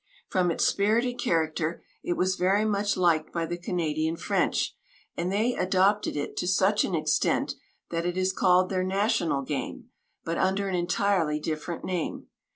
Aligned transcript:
From 0.29 0.49
its 0.49 0.65
spirited 0.65 1.19
character, 1.19 1.83
it 2.03 2.13
was 2.13 2.33
very 2.35 2.65
much 2.65 2.97
liked 2.97 3.31
by 3.31 3.45
the 3.45 3.55
Canadian 3.55 4.17
French, 4.17 4.75
and 5.15 5.31
they 5.31 5.53
adopted 5.53 6.15
it 6.15 6.35
to 6.37 6.47
such 6.47 6.83
an 6.83 6.95
extent 6.95 7.53
that 7.91 8.07
it 8.07 8.17
is 8.17 8.33
called 8.33 8.71
their 8.71 8.83
national 8.83 9.43
game, 9.43 9.89
but 10.25 10.39
under 10.39 10.67
an 10.67 10.73
entirely 10.75 11.39
different 11.39 11.85
name. 11.85 12.25